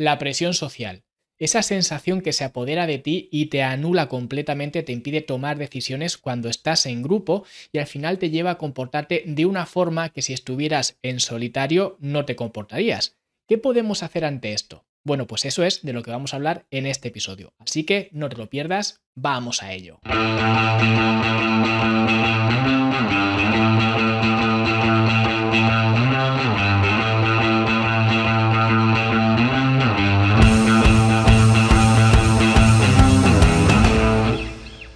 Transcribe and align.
la 0.00 0.16
presión 0.16 0.54
social. 0.54 1.04
Esa 1.38 1.62
sensación 1.62 2.22
que 2.22 2.32
se 2.32 2.44
apodera 2.44 2.86
de 2.86 2.96
ti 2.96 3.28
y 3.30 3.46
te 3.46 3.62
anula 3.62 4.08
completamente, 4.08 4.82
te 4.82 4.92
impide 4.92 5.20
tomar 5.20 5.58
decisiones 5.58 6.16
cuando 6.16 6.48
estás 6.48 6.86
en 6.86 7.02
grupo 7.02 7.44
y 7.70 7.80
al 7.80 7.86
final 7.86 8.16
te 8.18 8.30
lleva 8.30 8.52
a 8.52 8.58
comportarte 8.58 9.24
de 9.26 9.44
una 9.44 9.66
forma 9.66 10.08
que 10.08 10.22
si 10.22 10.32
estuvieras 10.32 10.96
en 11.02 11.20
solitario 11.20 11.98
no 12.00 12.24
te 12.24 12.34
comportarías. 12.34 13.18
¿Qué 13.46 13.58
podemos 13.58 14.02
hacer 14.02 14.24
ante 14.24 14.54
esto? 14.54 14.86
Bueno, 15.04 15.26
pues 15.26 15.44
eso 15.44 15.64
es 15.64 15.82
de 15.82 15.92
lo 15.92 16.02
que 16.02 16.10
vamos 16.10 16.32
a 16.32 16.36
hablar 16.36 16.64
en 16.70 16.86
este 16.86 17.08
episodio. 17.08 17.52
Así 17.58 17.84
que 17.84 18.08
no 18.12 18.30
te 18.30 18.36
lo 18.36 18.48
pierdas, 18.48 19.02
vamos 19.14 19.62
a 19.62 19.74
ello. 19.74 20.00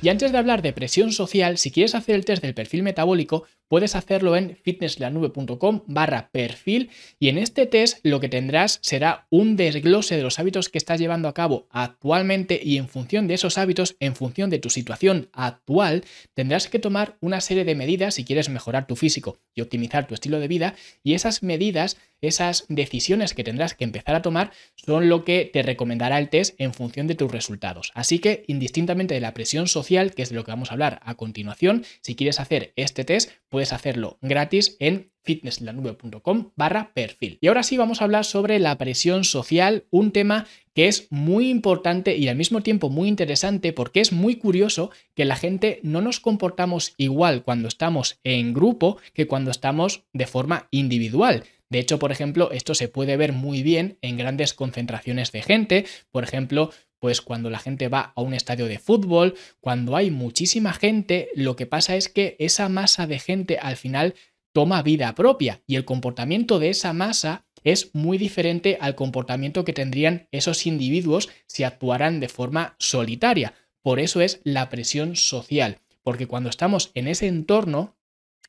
Y 0.05 0.11
antes 0.11 0.33
de 0.33 0.37
hablar 0.37 0.61
de 0.61 0.75
presión 0.75 1.13
social, 1.13 1.57
si 1.57 1.71
quieres 1.71 1.95
hacer 1.95 2.15
el 2.15 2.27
test 2.27 2.43
del 2.43 2.53
perfil 2.53 2.83
metabólico, 2.83 3.45
puedes 3.69 3.97
hacerlo 3.97 4.37
en 4.37 4.55
fitnesslanube.com 4.55 5.81
barra 5.87 6.29
perfil 6.31 6.91
y 7.19 7.31
en 7.31 7.39
este 7.39 7.65
test 7.65 8.01
lo 8.03 8.21
que 8.21 8.29
tendrás 8.29 8.81
será 8.83 9.27
un 9.31 9.57
desglose 9.57 10.15
de 10.15 10.23
los 10.23 10.39
hábitos 10.39 10.69
que 10.69 10.77
estás 10.77 11.01
llevando 11.01 11.27
a 11.27 11.33
cabo 11.33 11.69
actualmente 11.71 12.61
y 12.63 12.77
en 12.77 12.89
función 12.89 13.27
de 13.27 13.33
esos 13.33 13.57
hábitos, 13.57 13.97
en 13.99 14.15
función 14.15 14.51
de 14.51 14.59
tu 14.59 14.69
situación 14.69 15.31
actual, 15.33 16.05
tendrás 16.35 16.69
que 16.69 16.79
tomar 16.79 17.17
una 17.23 17.41
serie 17.41 17.65
de 17.65 17.75
medidas 17.75 18.13
si 18.13 18.27
quieres 18.27 18.51
mejorar 18.51 18.87
tu 18.87 18.97
físico 18.97 19.39
y 19.55 19.63
optimizar 19.63 20.07
tu 20.07 20.13
estilo 20.13 20.39
de 20.39 20.49
vida 20.49 20.75
y 21.03 21.15
esas 21.15 21.43
medidas 21.43 21.97
esas 22.27 22.65
decisiones 22.69 23.35
que 23.35 23.45
tendrás 23.45 23.75
que 23.75 23.85
empezar 23.85 24.15
a 24.15 24.23
tomar 24.23 24.53
son 24.77 25.09
lo 25.09 25.25
que 25.25 25.49
te 25.53 25.63
recomendará 25.63 26.19
el 26.19 26.29
test 26.29 26.55
en 26.59 26.75
función 26.75 27.07
de 27.07 27.15
tus 27.15 27.31
resultados. 27.31 27.93
Así 27.95 28.19
que, 28.19 28.45
indistintamente 28.47 29.15
de 29.15 29.21
la 29.21 29.35
presión 29.35 29.69
social, 29.69 30.15
que 30.15 30.23
es 30.23 30.31
de 30.31 30.37
lo 30.37 30.45
que 30.45 30.53
vamos 30.53 30.71
a 30.71 30.75
hablar 30.75 31.01
a 31.05 31.15
continuación, 31.15 31.85
si 32.01 32.15
quieres 32.15 32.41
hacer 32.41 32.73
este 32.77 33.05
test, 33.05 33.31
puedes 33.49 33.73
hacerlo 33.73 34.19
gratis 34.21 34.77
en 34.81 35.13
fitnesslanube.com 35.25 36.51
barra 36.55 36.93
perfil. 36.95 37.39
Y 37.41 37.49
ahora 37.49 37.63
sí 37.63 37.77
vamos 37.77 38.01
a 38.01 38.05
hablar 38.05 38.25
sobre 38.25 38.59
la 38.59 38.77
presión 38.79 39.25
social, 39.25 39.87
un 39.91 40.13
tema 40.13 40.47
que 40.75 40.89
es 40.89 41.07
muy 41.11 41.49
importante 41.51 42.17
y 42.17 42.29
al 42.29 42.37
mismo 42.37 42.63
tiempo 42.63 42.91
muy 42.91 43.09
interesante 43.09 43.73
porque 43.73 44.01
es 44.01 44.13
muy 44.13 44.37
curioso 44.37 44.91
que 45.15 45.25
la 45.25 45.37
gente 45.37 45.81
no 45.83 46.01
nos 46.01 46.21
comportamos 46.21 46.95
igual 46.97 47.43
cuando 47.43 47.69
estamos 47.69 48.19
en 48.25 48.53
grupo 48.53 48.99
que 49.15 49.27
cuando 49.27 49.51
estamos 49.51 50.05
de 50.13 50.27
forma 50.27 50.69
individual. 50.71 51.45
De 51.71 51.79
hecho, 51.79 51.99
por 51.99 52.13
ejemplo, 52.13 52.51
esto 52.53 52.75
se 52.75 52.89
puede 52.89 53.17
ver 53.17 53.33
muy 53.33 53.63
bien 53.63 53.99
en 54.03 54.17
grandes 54.17 54.55
concentraciones 54.55 55.33
de 55.33 55.43
gente, 55.43 55.87
por 56.11 56.25
ejemplo, 56.25 56.71
pues 56.99 57.21
cuando 57.21 57.51
la 57.51 57.59
gente 57.59 57.89
va 57.89 58.13
a 58.17 58.23
un 58.23 58.33
estadio 58.33 58.67
de 58.67 58.79
fútbol, 58.79 59.35
cuando 59.61 59.97
hay 59.97 60.11
muchísima 60.11 60.73
gente, 60.73 61.29
lo 61.35 61.57
que 61.57 61.67
pasa 61.67 61.97
es 61.97 62.09
que 62.09 62.37
esa 62.39 62.69
masa 62.69 63.07
de 63.07 63.19
gente 63.19 63.59
al 63.59 63.77
final 63.77 64.15
toma 64.55 64.83
vida 64.83 65.15
propia 65.15 65.63
y 65.67 65.77
el 65.77 65.85
comportamiento 65.85 66.59
de 66.59 66.71
esa 66.71 66.93
masa 66.93 67.45
es 67.65 67.95
muy 67.95 68.19
diferente 68.19 68.79
al 68.81 68.95
comportamiento 68.95 69.65
que 69.65 69.73
tendrían 69.73 70.29
esos 70.31 70.67
individuos 70.67 71.29
si 71.47 71.65
actuaran 71.65 72.21
de 72.21 72.29
forma 72.29 72.77
solitaria. 72.79 73.55
Por 73.83 74.01
eso 74.01 74.21
es 74.21 74.41
la 74.45 74.71
presión 74.71 75.17
social, 75.17 75.81
porque 76.03 76.27
cuando 76.27 76.51
estamos 76.51 76.91
en 76.95 77.09
ese 77.09 77.27
entorno, 77.27 77.97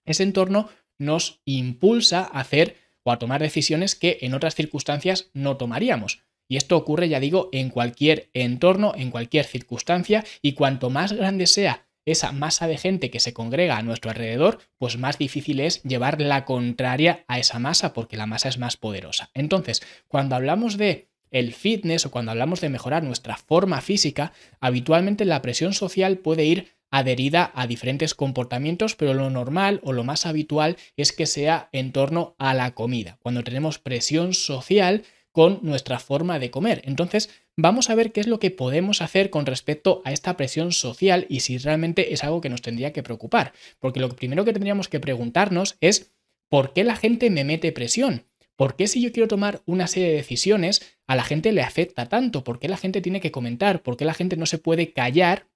ese 0.05 0.23
entorno 0.23 0.69
nos 0.97 1.41
impulsa 1.43 2.19
a 2.21 2.39
hacer 2.39 2.77
o 3.05 3.11
a 3.11 3.19
tomar 3.19 3.41
decisiones 3.41 3.95
que 3.95 4.17
en 4.21 4.33
otras 4.33 4.55
circunstancias 4.55 5.29
no 5.33 5.55
tomaríamos. 5.57 6.23
Y 6.47 6.57
esto 6.57 6.75
ocurre, 6.75 7.07
ya 7.07 7.19
digo, 7.19 7.49
en 7.53 7.69
cualquier 7.69 8.29
entorno, 8.33 8.93
en 8.95 9.11
cualquier 9.11 9.45
circunstancia, 9.45 10.25
y 10.41 10.53
cuanto 10.53 10.89
más 10.89 11.13
grande 11.13 11.47
sea 11.47 11.87
esa 12.05 12.31
masa 12.31 12.67
de 12.67 12.77
gente 12.77 13.09
que 13.09 13.19
se 13.19 13.33
congrega 13.33 13.77
a 13.77 13.83
nuestro 13.83 14.11
alrededor, 14.11 14.59
pues 14.77 14.97
más 14.97 15.17
difícil 15.17 15.59
es 15.59 15.81
llevar 15.83 16.21
la 16.21 16.45
contraria 16.45 17.25
a 17.27 17.39
esa 17.39 17.57
masa, 17.57 17.93
porque 17.93 18.17
la 18.17 18.27
masa 18.27 18.49
es 18.49 18.59
más 18.59 18.77
poderosa. 18.77 19.31
Entonces, 19.33 19.81
cuando 20.07 20.35
hablamos 20.35 20.77
de 20.77 21.07
el 21.31 21.53
fitness 21.53 22.05
o 22.05 22.11
cuando 22.11 22.31
hablamos 22.31 22.61
de 22.61 22.69
mejorar 22.69 23.03
nuestra 23.03 23.37
forma 23.37 23.81
física, 23.81 24.31
habitualmente 24.59 25.25
la 25.25 25.41
presión 25.41 25.73
social 25.73 26.17
puede 26.19 26.45
ir 26.45 26.74
adherida 26.91 27.51
a 27.55 27.67
diferentes 27.67 28.13
comportamientos, 28.13 28.95
pero 28.95 29.13
lo 29.13 29.29
normal 29.29 29.79
o 29.83 29.93
lo 29.93 30.03
más 30.03 30.25
habitual 30.25 30.77
es 30.95 31.11
que 31.11 31.25
sea 31.25 31.69
en 31.71 31.91
torno 31.91 32.35
a 32.37 32.53
la 32.53 32.73
comida, 32.73 33.17
cuando 33.21 33.43
tenemos 33.43 33.79
presión 33.79 34.33
social 34.33 35.03
con 35.31 35.59
nuestra 35.63 35.99
forma 35.99 36.39
de 36.39 36.49
comer. 36.49 36.81
Entonces, 36.85 37.29
vamos 37.57 37.89
a 37.89 37.95
ver 37.95 38.13
qué 38.13 38.21
es 38.21 38.27
lo 38.27 38.39
que 38.39 38.51
podemos 38.51 39.01
hacer 39.01 39.29
con 39.29 39.45
respecto 39.45 40.01
a 40.05 40.13
esta 40.13 40.37
presión 40.37 40.71
social 40.71 41.25
y 41.29 41.41
si 41.41 41.57
realmente 41.57 42.13
es 42.13 42.23
algo 42.23 42.39
que 42.39 42.47
nos 42.47 42.61
tendría 42.61 42.93
que 42.93 43.03
preocupar. 43.03 43.51
Porque 43.79 43.99
lo 43.99 44.07
primero 44.09 44.45
que 44.45 44.53
tendríamos 44.53 44.87
que 44.87 45.01
preguntarnos 45.01 45.75
es, 45.81 46.13
¿por 46.49 46.71
qué 46.71 46.85
la 46.85 46.95
gente 46.95 47.29
me 47.29 47.43
mete 47.43 47.73
presión? 47.73 48.25
¿Por 48.55 48.77
qué 48.77 48.87
si 48.87 49.01
yo 49.01 49.11
quiero 49.11 49.27
tomar 49.27 49.61
una 49.65 49.87
serie 49.87 50.09
de 50.09 50.15
decisiones 50.15 50.97
a 51.07 51.17
la 51.17 51.23
gente 51.25 51.51
le 51.51 51.61
afecta 51.61 52.07
tanto? 52.07 52.45
¿Por 52.45 52.59
qué 52.59 52.69
la 52.69 52.77
gente 52.77 53.01
tiene 53.01 53.19
que 53.19 53.31
comentar? 53.31 53.83
¿Por 53.83 53.97
qué 53.97 54.05
la 54.05 54.13
gente 54.13 54.37
no 54.37 54.45
se 54.45 54.57
puede 54.57 54.93
callar 54.93 55.47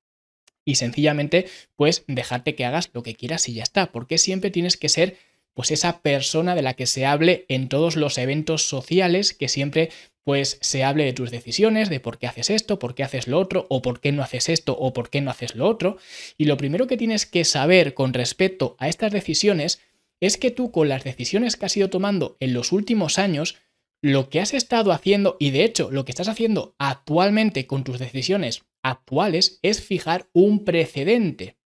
y 0.69 0.75
sencillamente 0.75 1.47
pues 1.75 2.03
dejarte 2.07 2.53
que 2.53 2.63
hagas 2.63 2.91
lo 2.94 3.02
que 3.02 3.16
quieras 3.16 3.50
y 3.50 3.53
ya 3.53 3.63
está. 3.63 3.91
Porque 3.91 4.19
siempre 4.19 4.52
tienes 4.52 4.78
que 4.78 4.88
ser 4.88 5.18
pues 5.56 5.72
esa 5.72 6.02
persona 6.02 6.53
de 6.53 6.62
la 6.62 6.75
que 6.75 6.85
se 6.85 7.07
hable 7.07 7.46
en 7.50 7.69
todos 7.69 7.96
los 7.96 8.19
eventos 8.19 8.69
sociales, 8.69 9.34
que 9.34 9.50
siempre 9.50 9.90
pues 10.24 10.59
se 10.62 10.84
hable 10.84 11.06
de 11.06 11.13
tus 11.13 11.31
decisiones, 11.31 11.90
de 11.90 12.00
por 12.00 12.19
qué 12.19 12.28
haces 12.28 12.52
esto, 12.52 12.78
por 12.78 12.94
qué 12.94 13.03
haces 13.03 13.28
lo 13.28 13.40
otro, 13.40 13.66
o 13.69 13.81
por 13.81 14.00
qué 14.00 14.12
no 14.12 14.22
haces 14.22 14.47
esto, 14.47 14.78
o 14.78 14.94
por 14.94 15.09
qué 15.09 15.22
no 15.22 15.31
haces 15.31 15.56
lo 15.56 15.68
otro. 15.68 15.97
Y 16.38 16.46
lo 16.46 16.56
primero 16.56 16.86
que 16.86 16.97
tienes 16.97 17.25
que 17.25 17.46
saber 17.46 17.96
con 17.96 18.13
respecto 18.13 18.75
a 18.78 18.90
estas 18.90 19.12
decisiones 19.12 19.81
es 20.19 20.38
que 20.38 20.51
tú 20.51 20.72
con 20.72 20.88
las 20.88 21.03
decisiones 21.03 21.56
que 21.56 21.66
has 21.66 21.75
ido 21.78 21.90
tomando 21.90 22.38
en 22.40 22.53
los 22.53 22.72
últimos 22.72 23.18
años, 23.18 23.56
lo 24.02 24.30
que 24.30 24.40
has 24.40 24.54
estado 24.54 24.92
haciendo, 24.92 25.36
y 25.40 25.52
de 25.52 25.64
hecho 25.64 25.92
lo 25.92 26.06
que 26.06 26.12
estás 26.12 26.28
haciendo 26.28 26.76
actualmente 26.80 27.68
con 27.68 27.84
tus 27.84 28.00
decisiones 28.00 28.64
actuales 28.84 29.60
es 29.62 29.82
fijar 29.82 30.30
un 30.34 30.64
precedente. 30.64 31.58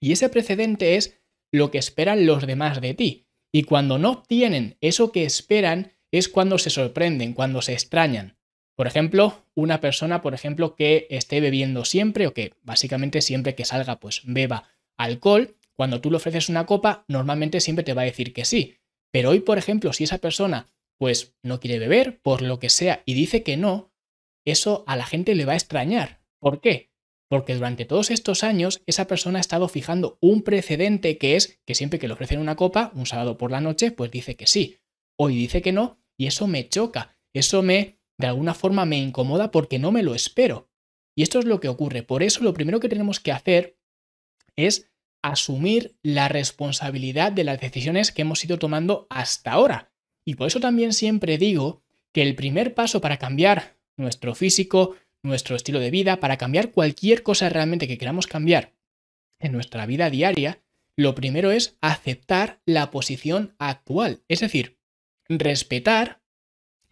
Y 0.00 0.12
ese 0.12 0.28
precedente 0.28 0.96
es 0.96 1.20
lo 1.52 1.70
que 1.70 1.78
esperan 1.78 2.26
los 2.26 2.46
demás 2.46 2.80
de 2.80 2.94
ti. 2.94 3.26
Y 3.52 3.64
cuando 3.64 3.98
no 3.98 4.10
obtienen 4.10 4.76
eso 4.80 5.12
que 5.12 5.24
esperan 5.24 5.92
es 6.12 6.28
cuando 6.28 6.58
se 6.58 6.70
sorprenden, 6.70 7.34
cuando 7.34 7.62
se 7.62 7.72
extrañan. 7.72 8.38
Por 8.76 8.86
ejemplo, 8.86 9.44
una 9.54 9.80
persona, 9.80 10.22
por 10.22 10.32
ejemplo, 10.32 10.74
que 10.74 11.06
esté 11.10 11.40
bebiendo 11.40 11.84
siempre 11.84 12.26
o 12.26 12.32
que 12.32 12.54
básicamente 12.62 13.20
siempre 13.20 13.54
que 13.54 13.66
salga 13.66 14.00
pues 14.00 14.22
beba 14.24 14.68
alcohol, 14.96 15.56
cuando 15.74 16.00
tú 16.00 16.10
le 16.10 16.16
ofreces 16.16 16.48
una 16.48 16.66
copa, 16.66 17.04
normalmente 17.08 17.60
siempre 17.60 17.84
te 17.84 17.94
va 17.94 18.02
a 18.02 18.06
decir 18.06 18.32
que 18.32 18.44
sí. 18.44 18.76
Pero 19.10 19.30
hoy, 19.30 19.40
por 19.40 19.58
ejemplo, 19.58 19.92
si 19.92 20.04
esa 20.04 20.18
persona 20.18 20.66
pues 21.00 21.34
no 21.42 21.60
quiere 21.60 21.78
beber 21.78 22.20
por 22.20 22.42
lo 22.42 22.58
que 22.58 22.68
sea 22.68 23.02
y 23.06 23.14
dice 23.14 23.42
que 23.42 23.56
no, 23.56 23.90
eso 24.44 24.84
a 24.86 24.96
la 24.96 25.06
gente 25.06 25.34
le 25.34 25.46
va 25.46 25.54
a 25.54 25.56
extrañar. 25.56 26.22
¿Por 26.38 26.60
qué? 26.60 26.92
Porque 27.30 27.54
durante 27.54 27.86
todos 27.86 28.10
estos 28.10 28.44
años 28.44 28.82
esa 28.84 29.06
persona 29.06 29.38
ha 29.38 29.40
estado 29.40 29.66
fijando 29.68 30.18
un 30.20 30.42
precedente 30.42 31.16
que 31.16 31.36
es 31.36 31.58
que 31.64 31.74
siempre 31.74 31.98
que 31.98 32.06
le 32.06 32.12
ofrecen 32.12 32.38
una 32.38 32.54
copa, 32.54 32.92
un 32.94 33.06
sábado 33.06 33.38
por 33.38 33.50
la 33.50 33.62
noche, 33.62 33.92
pues 33.92 34.10
dice 34.10 34.36
que 34.36 34.46
sí. 34.46 34.76
Hoy 35.18 35.34
dice 35.36 35.62
que 35.62 35.72
no 35.72 36.02
y 36.18 36.26
eso 36.26 36.46
me 36.46 36.68
choca, 36.68 37.16
eso 37.32 37.62
me, 37.62 37.98
de 38.18 38.26
alguna 38.26 38.52
forma, 38.52 38.84
me 38.84 38.98
incomoda 38.98 39.50
porque 39.50 39.78
no 39.78 39.92
me 39.92 40.02
lo 40.02 40.14
espero. 40.14 40.68
Y 41.16 41.22
esto 41.22 41.38
es 41.38 41.46
lo 41.46 41.60
que 41.60 41.68
ocurre. 41.68 42.02
Por 42.02 42.22
eso 42.22 42.44
lo 42.44 42.52
primero 42.52 42.78
que 42.78 42.90
tenemos 42.90 43.20
que 43.20 43.32
hacer 43.32 43.78
es 44.54 44.92
asumir 45.22 45.96
la 46.02 46.28
responsabilidad 46.28 47.32
de 47.32 47.44
las 47.44 47.58
decisiones 47.58 48.12
que 48.12 48.22
hemos 48.22 48.44
ido 48.44 48.58
tomando 48.58 49.06
hasta 49.08 49.52
ahora. 49.52 49.89
Y 50.24 50.34
por 50.34 50.48
eso 50.48 50.60
también 50.60 50.92
siempre 50.92 51.38
digo 51.38 51.82
que 52.12 52.22
el 52.22 52.34
primer 52.34 52.74
paso 52.74 53.00
para 53.00 53.18
cambiar 53.18 53.76
nuestro 53.96 54.34
físico, 54.34 54.96
nuestro 55.22 55.56
estilo 55.56 55.80
de 55.80 55.90
vida, 55.90 56.20
para 56.20 56.38
cambiar 56.38 56.70
cualquier 56.70 57.22
cosa 57.22 57.48
realmente 57.48 57.88
que 57.88 57.98
queramos 57.98 58.26
cambiar 58.26 58.72
en 59.38 59.52
nuestra 59.52 59.86
vida 59.86 60.10
diaria, 60.10 60.62
lo 60.96 61.14
primero 61.14 61.50
es 61.50 61.76
aceptar 61.80 62.60
la 62.66 62.90
posición 62.90 63.54
actual, 63.58 64.22
es 64.28 64.40
decir, 64.40 64.78
respetar 65.28 66.20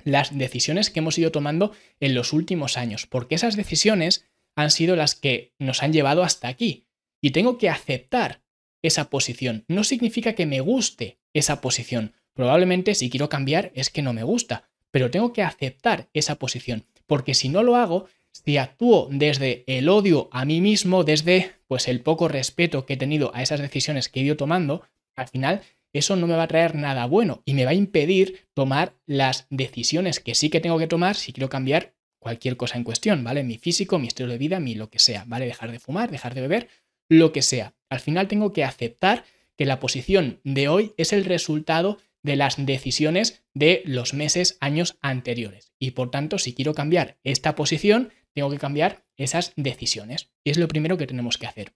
las 0.05 0.37
decisiones 0.37 0.91
que 0.91 1.01
hemos 1.01 1.19
ido 1.19 1.33
tomando 1.33 1.73
en 2.01 2.15
los 2.15 2.33
últimos 2.33 2.77
años, 2.77 3.07
porque 3.07 3.35
esas 3.35 3.57
decisiones 3.57 4.27
han 4.57 4.71
sido 4.71 4.97
las 4.97 5.15
que 5.15 5.55
nos 5.59 5.83
han 5.83 5.93
llevado 5.93 6.23
hasta 6.23 6.49
aquí. 6.49 6.87
Y 7.21 7.31
tengo 7.31 7.59
que 7.59 7.69
aceptar 7.69 8.43
esa 8.83 9.11
posición. 9.11 9.65
No 9.69 9.85
significa 9.85 10.35
que 10.35 10.47
me 10.47 10.61
guste 10.61 11.19
esa 11.35 11.61
posición. 11.61 12.15
Probablemente 12.39 12.95
si 12.95 13.11
quiero 13.11 13.29
cambiar 13.29 13.73
es 13.75 13.91
que 13.91 14.01
no 14.01 14.13
me 14.13 14.23
gusta, 14.23 14.69
pero 14.93 15.11
tengo 15.11 15.33
que 15.33 15.43
aceptar 15.43 16.09
esa 16.15 16.37
posición, 16.37 16.85
porque 17.09 17.35
si 17.35 17.49
no 17.49 17.65
lo 17.65 17.75
hago, 17.75 18.07
si 18.31 18.59
actúo 18.59 19.09
desde 19.11 19.65
el 19.67 19.89
odio 19.89 20.29
a 20.31 20.45
mí 20.45 20.61
mismo, 20.61 21.03
desde 21.03 21.51
pues 21.67 21.89
el 21.89 22.01
poco 22.01 22.29
respeto 22.29 22.87
que 22.87 22.93
he 22.93 22.97
tenido 22.97 23.33
a 23.35 23.43
esas 23.43 23.59
decisiones 23.59 24.09
que 24.09 24.21
he 24.21 24.23
ido 24.23 24.37
tomando, 24.37 24.83
al 25.17 25.27
final 25.27 25.63
eso 25.93 26.15
no 26.15 26.29
me 26.29 26.37
va 26.37 26.45
a 26.45 26.47
traer 26.47 26.77
nada 26.77 27.07
bueno 27.07 27.43
y 27.45 27.55
me 27.55 27.65
va 27.65 27.73
a 27.73 27.75
impedir 27.75 28.47
tomar 28.55 28.95
las 29.05 29.49
decisiones 29.51 30.21
que 30.21 30.37
sí 30.37 30.49
que 30.49 30.61
tengo 30.61 30.79
que 30.79 30.87
tomar 30.87 31.17
si 31.17 31.33
quiero 31.33 31.49
cambiar 31.49 31.95
cualquier 32.21 32.57
cosa 32.57 32.79
en 32.79 32.85
cuestión, 32.85 33.25
¿vale? 33.25 33.43
Mi 33.43 33.59
físico, 33.59 33.99
mi 33.99 34.07
estilo 34.07 34.29
de 34.29 34.39
vida, 34.39 34.61
mi 34.61 34.77
lo 34.77 34.91
que 34.91 35.01
sea, 35.01 35.25
¿vale? 35.27 35.47
Dejar 35.47 35.73
de 35.73 35.81
fumar, 35.81 36.13
dejar 36.13 36.37
de 36.37 36.43
beber, 36.43 36.69
lo 37.09 37.33
que 37.33 37.43
sea. 37.43 37.75
Al 37.89 37.99
final 37.99 38.29
tengo 38.29 38.53
que 38.53 38.63
aceptar 38.63 39.25
que 39.57 39.67
la 39.67 39.81
posición 39.81 40.39
de 40.45 40.69
hoy 40.69 40.93
es 40.99 41.13
el 41.13 41.25
resultado 41.25 41.99
de 42.29 42.37
las 42.37 42.65
decisiones 42.65 43.43
de 43.55 43.83
los 43.85 44.15
meses, 44.15 44.57
años 44.61 44.99
anteriores. 45.03 45.73
Y 45.81 45.93
por 45.93 46.11
tanto, 46.11 46.39
si 46.39 46.55
quiero 46.55 46.75
cambiar 46.75 47.19
esta 47.25 47.57
posición, 47.57 48.13
tengo 48.35 48.51
que 48.51 48.59
cambiar 48.59 49.05
esas 49.17 49.53
decisiones. 49.57 50.31
Y 50.45 50.51
es 50.51 50.59
lo 50.59 50.69
primero 50.69 50.97
que 50.97 51.07
tenemos 51.09 51.39
que 51.39 51.47
hacer. 51.47 51.75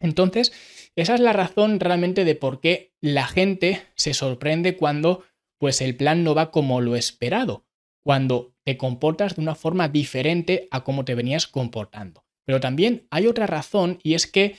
Entonces, 0.00 0.52
esa 0.96 1.14
es 1.14 1.20
la 1.20 1.32
razón 1.32 1.80
realmente 1.80 2.24
de 2.24 2.34
por 2.34 2.60
qué 2.60 2.92
la 3.00 3.26
gente 3.26 3.82
se 3.94 4.12
sorprende 4.12 4.76
cuando 4.76 5.24
pues 5.58 5.80
el 5.80 5.96
plan 5.96 6.24
no 6.24 6.34
va 6.34 6.50
como 6.50 6.82
lo 6.82 6.96
esperado, 6.96 7.64
cuando 8.02 8.54
te 8.64 8.76
comportas 8.76 9.36
de 9.36 9.42
una 9.42 9.54
forma 9.54 9.88
diferente 9.88 10.68
a 10.70 10.84
como 10.84 11.04
te 11.06 11.14
venías 11.14 11.46
comportando. 11.46 12.24
Pero 12.44 12.60
también 12.60 13.06
hay 13.10 13.26
otra 13.26 13.46
razón 13.46 13.98
y 14.02 14.14
es 14.14 14.26
que 14.26 14.56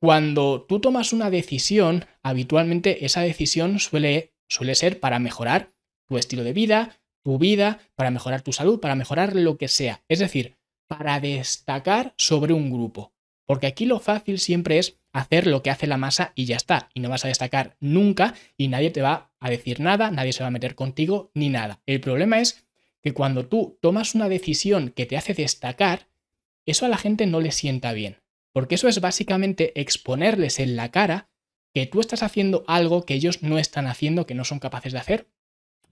cuando 0.00 0.64
tú 0.68 0.80
tomas 0.80 1.12
una 1.12 1.28
decisión, 1.28 2.06
habitualmente 2.22 3.04
esa 3.04 3.20
decisión 3.20 3.80
suele, 3.80 4.32
suele 4.48 4.74
ser 4.74 5.00
para 5.00 5.18
mejorar 5.18 5.72
tu 6.06 6.18
estilo 6.18 6.44
de 6.44 6.52
vida, 6.52 6.98
tu 7.22 7.38
vida, 7.38 7.80
para 7.94 8.10
mejorar 8.10 8.42
tu 8.42 8.52
salud, 8.52 8.80
para 8.80 8.94
mejorar 8.94 9.36
lo 9.36 9.58
que 9.58 9.68
sea. 9.68 10.02
Es 10.08 10.18
decir, 10.18 10.56
para 10.88 11.20
destacar 11.20 12.14
sobre 12.16 12.54
un 12.54 12.70
grupo. 12.70 13.12
Porque 13.46 13.66
aquí 13.66 13.86
lo 13.86 14.00
fácil 14.00 14.38
siempre 14.38 14.78
es 14.78 14.98
hacer 15.12 15.46
lo 15.46 15.62
que 15.62 15.70
hace 15.70 15.86
la 15.86 15.96
masa 15.96 16.32
y 16.34 16.44
ya 16.44 16.56
está. 16.56 16.90
Y 16.94 17.00
no 17.00 17.08
vas 17.08 17.24
a 17.24 17.28
destacar 17.28 17.76
nunca 17.80 18.34
y 18.56 18.68
nadie 18.68 18.90
te 18.90 19.02
va 19.02 19.32
a 19.40 19.50
decir 19.50 19.80
nada, 19.80 20.10
nadie 20.10 20.32
se 20.32 20.42
va 20.42 20.48
a 20.48 20.52
meter 20.52 20.74
contigo 20.74 21.30
ni 21.34 21.48
nada. 21.48 21.80
El 21.86 22.00
problema 22.00 22.40
es 22.40 22.66
que 23.02 23.14
cuando 23.14 23.46
tú 23.46 23.78
tomas 23.80 24.14
una 24.14 24.28
decisión 24.28 24.90
que 24.90 25.06
te 25.06 25.16
hace 25.16 25.34
destacar, 25.34 26.08
eso 26.66 26.84
a 26.84 26.88
la 26.88 26.98
gente 26.98 27.26
no 27.26 27.40
le 27.40 27.52
sienta 27.52 27.92
bien. 27.92 28.18
Porque 28.52 28.74
eso 28.74 28.88
es 28.88 29.00
básicamente 29.00 29.78
exponerles 29.80 30.58
en 30.58 30.76
la 30.76 30.90
cara 30.90 31.30
que 31.74 31.86
tú 31.86 32.00
estás 32.00 32.22
haciendo 32.22 32.64
algo 32.66 33.04
que 33.04 33.14
ellos 33.14 33.42
no 33.42 33.58
están 33.58 33.86
haciendo, 33.86 34.26
que 34.26 34.34
no 34.34 34.44
son 34.44 34.58
capaces 34.58 34.92
de 34.92 34.98
hacer, 34.98 35.28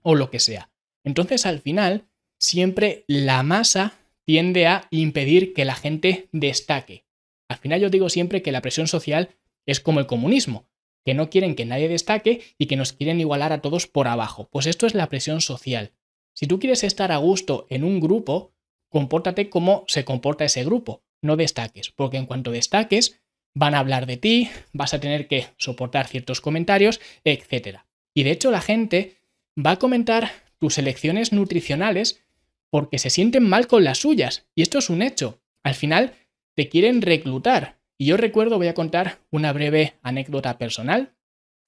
o 0.01 0.15
lo 0.15 0.29
que 0.29 0.39
sea. 0.39 0.69
Entonces 1.03 1.45
al 1.45 1.59
final, 1.59 2.07
siempre 2.39 3.05
la 3.07 3.43
masa 3.43 3.93
tiende 4.25 4.67
a 4.67 4.87
impedir 4.91 5.53
que 5.53 5.65
la 5.65 5.75
gente 5.75 6.29
destaque. 6.31 7.05
Al 7.49 7.57
final 7.57 7.79
yo 7.79 7.89
digo 7.89 8.09
siempre 8.09 8.41
que 8.41 8.51
la 8.51 8.61
presión 8.61 8.87
social 8.87 9.35
es 9.65 9.79
como 9.79 9.99
el 9.99 10.07
comunismo, 10.07 10.67
que 11.05 11.13
no 11.13 11.29
quieren 11.29 11.55
que 11.55 11.65
nadie 11.65 11.87
destaque 11.87 12.41
y 12.57 12.65
que 12.65 12.75
nos 12.75 12.91
quieren 12.91 13.21
igualar 13.21 13.53
a 13.53 13.61
todos 13.61 13.87
por 13.87 14.07
abajo. 14.07 14.49
Pues 14.51 14.65
esto 14.65 14.85
es 14.85 14.93
la 14.93 15.07
presión 15.07 15.39
social. 15.39 15.93
Si 16.33 16.47
tú 16.47 16.59
quieres 16.59 16.83
estar 16.83 17.11
a 17.11 17.17
gusto 17.17 17.65
en 17.69 17.83
un 17.83 18.01
grupo, 18.01 18.53
compórtate 18.89 19.49
como 19.49 19.85
se 19.87 20.03
comporta 20.03 20.45
ese 20.45 20.65
grupo, 20.65 21.03
no 21.21 21.37
destaques, 21.37 21.91
porque 21.91 22.17
en 22.17 22.25
cuanto 22.25 22.51
destaques, 22.51 23.21
van 23.57 23.73
a 23.73 23.79
hablar 23.79 24.05
de 24.05 24.17
ti, 24.17 24.49
vas 24.71 24.93
a 24.93 24.99
tener 24.99 25.27
que 25.27 25.47
soportar 25.57 26.07
ciertos 26.07 26.41
comentarios, 26.41 27.01
etc. 27.23 27.79
Y 28.13 28.23
de 28.23 28.31
hecho 28.31 28.51
la 28.51 28.61
gente 28.61 29.17
va 29.57 29.71
a 29.71 29.79
comentar 29.79 30.29
tus 30.59 30.77
elecciones 30.77 31.33
nutricionales 31.33 32.23
porque 32.69 32.99
se 32.99 33.09
sienten 33.09 33.49
mal 33.49 33.65
con 33.65 33.83
las 33.83 33.97
suyas. 33.97 34.45
Y 34.53 34.61
esto 34.61 34.77
es 34.77 34.91
un 34.91 35.01
hecho. 35.01 35.41
Al 35.63 35.73
final, 35.73 36.13
te 36.53 36.69
quieren 36.69 37.01
reclutar. 37.01 37.79
Y 37.97 38.05
yo 38.05 38.17
recuerdo, 38.17 38.57
voy 38.57 38.67
a 38.67 38.75
contar 38.75 39.19
una 39.31 39.51
breve 39.53 39.95
anécdota 40.03 40.59
personal. 40.59 41.13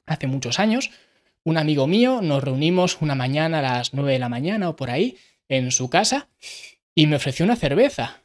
Hace 0.05 0.27
muchos 0.27 0.59
años, 0.59 0.91
un 1.43 1.57
amigo 1.57 1.87
mío 1.87 2.21
nos 2.21 2.43
reunimos 2.43 3.01
una 3.01 3.15
mañana 3.15 3.59
a 3.59 3.61
las 3.63 3.93
9 3.95 4.13
de 4.13 4.19
la 4.19 4.29
mañana 4.29 4.69
o 4.69 4.75
por 4.75 4.91
ahí 4.91 5.17
en 5.47 5.71
su 5.71 5.89
casa 5.89 6.29
y 6.93 7.07
me 7.07 7.15
ofreció 7.15 7.45
una 7.45 7.55
cerveza. 7.55 8.21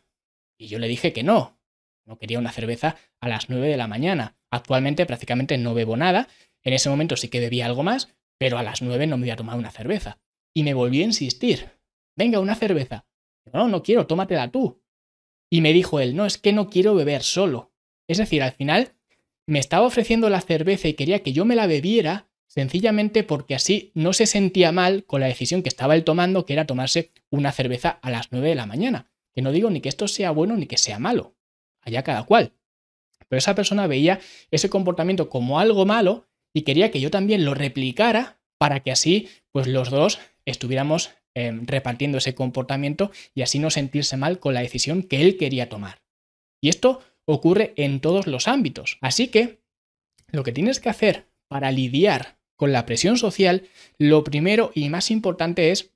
Y 0.59 0.67
yo 0.67 0.79
le 0.79 0.89
dije 0.89 1.15
que 1.15 1.23
no. 1.23 1.57
No 2.06 2.19
quería 2.19 2.39
una 2.39 2.53
cerveza 2.53 2.97
a 3.21 3.29
las 3.29 3.49
9 3.49 3.69
de 3.69 3.77
la 3.77 3.89
mañana. 3.89 4.37
Actualmente 4.51 5.06
prácticamente 5.06 5.59
no 5.59 5.75
bebo 5.75 5.97
nada. 5.97 6.29
En 6.62 6.73
ese 6.73 6.89
momento 6.89 7.17
sí 7.17 7.29
que 7.29 7.41
bebía 7.41 7.67
algo 7.67 7.83
más, 7.83 8.15
pero 8.39 8.59
a 8.59 8.62
las 8.62 8.83
9 8.83 9.06
no 9.06 9.17
me 9.17 9.25
voy 9.25 9.31
a 9.31 9.37
tomar 9.37 9.56
una 9.56 9.71
cerveza. 9.71 10.19
Y 10.55 10.62
me 10.62 10.75
volví 10.75 11.01
a 11.01 11.05
insistir. 11.05 11.71
Venga, 12.17 12.41
una 12.41 12.55
cerveza. 12.55 13.06
No, 13.53 13.69
no 13.69 13.83
quiero, 13.83 14.06
tómatela 14.06 14.51
tú. 14.51 14.83
Y 15.51 15.61
me 15.61 15.73
dijo 15.73 16.01
él, 16.01 16.17
no, 16.17 16.27
es 16.27 16.39
que 16.39 16.53
no 16.53 16.69
quiero 16.69 16.95
beber 16.95 17.23
solo. 17.23 17.73
Es 18.09 18.19
decir, 18.19 18.43
al 18.43 18.53
final 18.53 18.95
me 19.47 19.59
estaba 19.59 19.87
ofreciendo 19.87 20.31
la 20.31 20.41
cerveza 20.41 20.89
y 20.89 20.95
quería 20.95 21.23
que 21.23 21.33
yo 21.33 21.45
me 21.45 21.55
la 21.55 21.67
bebiera 21.67 22.29
sencillamente 22.47 23.25
porque 23.25 23.55
así 23.55 23.91
no 23.95 24.12
se 24.12 24.27
sentía 24.27 24.73
mal 24.73 25.05
con 25.05 25.21
la 25.21 25.27
decisión 25.27 25.62
que 25.62 25.69
estaba 25.69 25.95
él 25.95 26.05
tomando, 26.05 26.47
que 26.47 26.53
era 26.53 26.67
tomarse 26.67 27.12
una 27.31 27.53
cerveza 27.53 27.91
a 28.03 28.11
las 28.11 28.31
9 28.31 28.49
de 28.49 28.55
la 28.55 28.67
mañana. 28.67 29.11
Que 29.33 29.43
no 29.43 29.53
digo 29.53 29.71
ni 29.71 29.81
que 29.81 29.89
esto 29.89 30.06
sea 30.06 30.31
bueno 30.31 30.56
ni 30.56 30.67
que 30.67 30.79
sea 30.79 30.99
malo. 30.99 31.34
Allá 31.85 32.03
cada 32.03 32.25
cual. 32.25 32.53
Pero 33.29 33.39
esa 33.39 33.55
persona 33.55 33.87
veía 33.87 34.21
ese 34.51 34.71
comportamiento 34.71 35.29
como 35.29 35.59
algo 35.59 35.87
malo 35.87 36.27
y 36.53 36.63
quería 36.63 36.91
que 36.91 37.01
yo 37.01 37.11
también 37.11 37.45
lo 37.45 37.55
replicara 37.55 38.39
para 38.59 38.81
que 38.81 38.93
así, 38.93 39.29
pues 39.53 39.67
los 39.67 39.91
dos 39.91 40.21
estuviéramos 40.45 41.11
Em, 41.37 41.67
repartiendo 41.67 42.19
ese 42.19 42.37
comportamiento 42.37 43.11
y 43.35 43.43
así 43.43 43.59
no 43.59 43.69
sentirse 43.69 44.17
mal 44.17 44.39
con 44.39 44.55
la 44.55 44.61
decisión 44.61 45.03
que 45.03 45.21
él 45.21 45.37
quería 45.37 45.69
tomar. 45.69 46.01
Y 46.61 46.69
esto 46.69 47.03
ocurre 47.25 47.73
en 47.77 47.99
todos 47.99 48.29
los 48.29 48.47
ámbitos. 48.47 48.99
Así 49.01 49.27
que 49.29 49.61
lo 50.31 50.45
que 50.45 50.53
tienes 50.53 50.79
que 50.79 50.91
hacer 50.91 51.27
para 51.49 51.73
lidiar 51.73 52.39
con 52.55 52.71
la 52.71 52.87
presión 52.87 53.19
social, 53.19 53.67
lo 53.99 54.23
primero 54.23 54.71
y 54.77 54.89
más 54.91 55.11
importante 55.11 55.73
es 55.73 55.93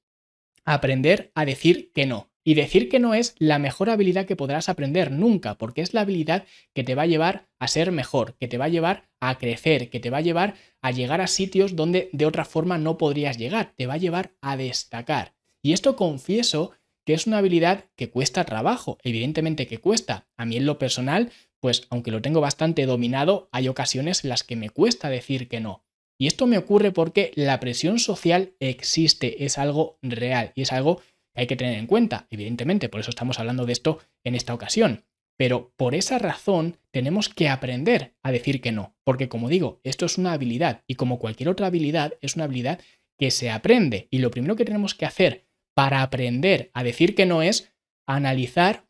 aprender 0.64 1.30
a 1.36 1.44
decir 1.44 1.92
que 1.92 2.06
no. 2.06 2.32
Y 2.48 2.54
decir 2.54 2.88
que 2.88 2.98
no 2.98 3.12
es 3.12 3.34
la 3.36 3.58
mejor 3.58 3.90
habilidad 3.90 4.24
que 4.24 4.34
podrás 4.34 4.70
aprender 4.70 5.10
nunca, 5.12 5.58
porque 5.58 5.82
es 5.82 5.92
la 5.92 6.00
habilidad 6.00 6.46
que 6.72 6.82
te 6.82 6.94
va 6.94 7.02
a 7.02 7.06
llevar 7.06 7.46
a 7.58 7.68
ser 7.68 7.92
mejor, 7.92 8.38
que 8.38 8.48
te 8.48 8.56
va 8.56 8.64
a 8.64 8.70
llevar 8.70 9.10
a 9.20 9.36
crecer, 9.36 9.90
que 9.90 10.00
te 10.00 10.08
va 10.08 10.16
a 10.16 10.22
llevar 10.22 10.54
a 10.80 10.90
llegar 10.90 11.20
a 11.20 11.26
sitios 11.26 11.76
donde 11.76 12.08
de 12.14 12.24
otra 12.24 12.46
forma 12.46 12.78
no 12.78 12.96
podrías 12.96 13.36
llegar, 13.36 13.74
te 13.76 13.86
va 13.86 13.92
a 13.92 13.98
llevar 13.98 14.32
a 14.40 14.56
destacar. 14.56 15.34
Y 15.60 15.74
esto 15.74 15.94
confieso 15.94 16.72
que 17.04 17.12
es 17.12 17.26
una 17.26 17.36
habilidad 17.36 17.84
que 17.96 18.08
cuesta 18.08 18.44
trabajo, 18.44 18.96
evidentemente 19.02 19.66
que 19.66 19.76
cuesta. 19.76 20.26
A 20.38 20.46
mí 20.46 20.56
en 20.56 20.64
lo 20.64 20.78
personal, 20.78 21.30
pues 21.60 21.86
aunque 21.90 22.12
lo 22.12 22.22
tengo 22.22 22.40
bastante 22.40 22.86
dominado, 22.86 23.50
hay 23.52 23.68
ocasiones 23.68 24.24
en 24.24 24.30
las 24.30 24.42
que 24.42 24.56
me 24.56 24.70
cuesta 24.70 25.10
decir 25.10 25.48
que 25.48 25.60
no. 25.60 25.84
Y 26.16 26.26
esto 26.28 26.46
me 26.46 26.56
ocurre 26.56 26.92
porque 26.92 27.30
la 27.34 27.60
presión 27.60 27.98
social 27.98 28.54
existe, 28.58 29.44
es 29.44 29.58
algo 29.58 29.98
real 30.00 30.52
y 30.54 30.62
es 30.62 30.72
algo 30.72 31.02
hay 31.34 31.46
que 31.46 31.56
tener 31.56 31.78
en 31.78 31.86
cuenta, 31.86 32.26
evidentemente, 32.30 32.88
por 32.88 33.00
eso 33.00 33.10
estamos 33.10 33.38
hablando 33.38 33.66
de 33.66 33.72
esto 33.72 33.98
en 34.24 34.34
esta 34.34 34.54
ocasión. 34.54 35.04
Pero 35.36 35.72
por 35.76 35.94
esa 35.94 36.18
razón 36.18 36.78
tenemos 36.90 37.28
que 37.28 37.48
aprender 37.48 38.16
a 38.22 38.32
decir 38.32 38.60
que 38.60 38.72
no, 38.72 38.96
porque 39.04 39.28
como 39.28 39.48
digo, 39.48 39.80
esto 39.84 40.04
es 40.04 40.18
una 40.18 40.32
habilidad 40.32 40.82
y 40.88 40.96
como 40.96 41.20
cualquier 41.20 41.48
otra 41.48 41.68
habilidad 41.68 42.14
es 42.20 42.34
una 42.34 42.44
habilidad 42.44 42.80
que 43.18 43.30
se 43.30 43.50
aprende 43.50 44.08
y 44.10 44.18
lo 44.18 44.30
primero 44.30 44.56
que 44.56 44.64
tenemos 44.64 44.94
que 44.94 45.06
hacer 45.06 45.46
para 45.74 46.02
aprender 46.02 46.70
a 46.74 46.82
decir 46.82 47.14
que 47.14 47.24
no 47.24 47.42
es 47.42 47.72
analizar 48.06 48.88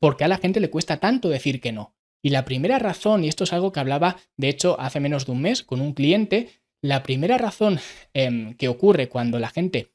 por 0.00 0.16
qué 0.16 0.24
a 0.24 0.28
la 0.28 0.38
gente 0.38 0.58
le 0.58 0.70
cuesta 0.70 0.98
tanto 0.98 1.28
decir 1.28 1.60
que 1.60 1.72
no. 1.72 1.94
Y 2.22 2.30
la 2.30 2.44
primera 2.44 2.80
razón, 2.80 3.22
y 3.22 3.28
esto 3.28 3.44
es 3.44 3.52
algo 3.52 3.70
que 3.70 3.80
hablaba 3.80 4.16
de 4.36 4.48
hecho 4.48 4.80
hace 4.80 4.98
menos 4.98 5.26
de 5.26 5.32
un 5.32 5.42
mes 5.42 5.62
con 5.62 5.80
un 5.80 5.92
cliente, 5.92 6.48
la 6.82 7.02
primera 7.02 7.38
razón 7.38 7.78
em, 8.14 8.54
que 8.54 8.68
ocurre 8.68 9.08
cuando 9.08 9.38
la 9.38 9.50
gente 9.50 9.92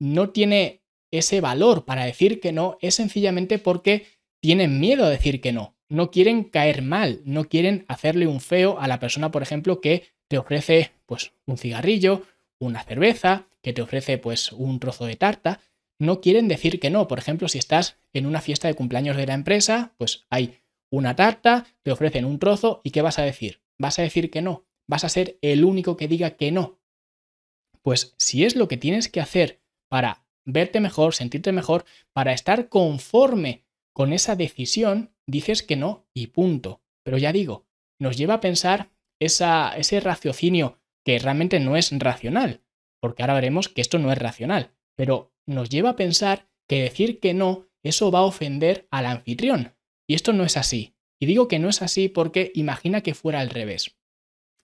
no 0.00 0.30
tiene 0.30 0.79
ese 1.10 1.40
valor 1.40 1.84
para 1.84 2.04
decir 2.04 2.40
que 2.40 2.52
no 2.52 2.78
es 2.80 2.94
sencillamente 2.94 3.58
porque 3.58 4.06
tienen 4.40 4.80
miedo 4.80 5.04
a 5.04 5.10
decir 5.10 5.40
que 5.40 5.52
no. 5.52 5.76
No 5.88 6.10
quieren 6.10 6.44
caer 6.44 6.82
mal, 6.82 7.20
no 7.24 7.48
quieren 7.48 7.84
hacerle 7.88 8.26
un 8.26 8.40
feo 8.40 8.78
a 8.78 8.86
la 8.86 9.00
persona, 9.00 9.30
por 9.30 9.42
ejemplo, 9.42 9.80
que 9.80 10.04
te 10.28 10.38
ofrece 10.38 10.92
pues 11.06 11.32
un 11.46 11.58
cigarrillo, 11.58 12.22
una 12.60 12.84
cerveza, 12.84 13.48
que 13.62 13.72
te 13.72 13.82
ofrece 13.82 14.18
pues 14.18 14.52
un 14.52 14.78
trozo 14.78 15.06
de 15.06 15.16
tarta. 15.16 15.60
No 15.98 16.20
quieren 16.20 16.48
decir 16.48 16.78
que 16.78 16.90
no. 16.90 17.08
Por 17.08 17.18
ejemplo, 17.18 17.48
si 17.48 17.58
estás 17.58 17.96
en 18.12 18.26
una 18.26 18.40
fiesta 18.40 18.68
de 18.68 18.74
cumpleaños 18.74 19.16
de 19.16 19.26
la 19.26 19.34
empresa, 19.34 19.92
pues 19.98 20.26
hay 20.30 20.60
una 20.90 21.16
tarta, 21.16 21.66
te 21.82 21.92
ofrecen 21.92 22.24
un 22.24 22.38
trozo 22.38 22.80
y 22.84 22.90
¿qué 22.90 23.02
vas 23.02 23.18
a 23.18 23.22
decir? 23.22 23.60
¿Vas 23.78 23.98
a 23.98 24.02
decir 24.02 24.30
que 24.30 24.42
no? 24.42 24.64
¿Vas 24.86 25.04
a 25.04 25.08
ser 25.08 25.38
el 25.42 25.64
único 25.64 25.96
que 25.96 26.08
diga 26.08 26.30
que 26.30 26.52
no? 26.52 26.80
Pues 27.82 28.14
si 28.18 28.44
es 28.44 28.56
lo 28.56 28.68
que 28.68 28.76
tienes 28.76 29.08
que 29.08 29.20
hacer 29.20 29.60
para 29.88 30.24
verte 30.52 30.80
mejor, 30.80 31.14
sentirte 31.14 31.52
mejor, 31.52 31.84
para 32.12 32.32
estar 32.32 32.68
conforme 32.68 33.64
con 33.92 34.12
esa 34.12 34.36
decisión, 34.36 35.14
dices 35.26 35.62
que 35.62 35.76
no 35.76 36.06
y 36.14 36.28
punto. 36.28 36.82
Pero 37.02 37.18
ya 37.18 37.32
digo, 37.32 37.66
nos 37.98 38.16
lleva 38.16 38.34
a 38.34 38.40
pensar 38.40 38.90
esa, 39.18 39.76
ese 39.76 40.00
raciocinio 40.00 40.78
que 41.04 41.18
realmente 41.18 41.60
no 41.60 41.76
es 41.76 41.90
racional, 41.98 42.62
porque 43.00 43.22
ahora 43.22 43.34
veremos 43.34 43.68
que 43.68 43.80
esto 43.80 43.98
no 43.98 44.12
es 44.12 44.18
racional, 44.18 44.72
pero 44.96 45.32
nos 45.46 45.68
lleva 45.68 45.90
a 45.90 45.96
pensar 45.96 46.48
que 46.68 46.82
decir 46.82 47.20
que 47.20 47.34
no, 47.34 47.66
eso 47.82 48.10
va 48.10 48.20
a 48.20 48.24
ofender 48.24 48.86
al 48.90 49.06
anfitrión. 49.06 49.74
Y 50.06 50.14
esto 50.14 50.32
no 50.32 50.44
es 50.44 50.56
así. 50.56 50.94
Y 51.18 51.26
digo 51.26 51.48
que 51.48 51.58
no 51.58 51.68
es 51.68 51.82
así 51.82 52.08
porque 52.08 52.52
imagina 52.54 53.02
que 53.02 53.14
fuera 53.14 53.40
al 53.40 53.50
revés. 53.50 53.96